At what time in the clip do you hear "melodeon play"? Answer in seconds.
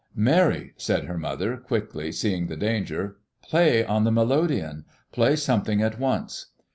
4.11-5.35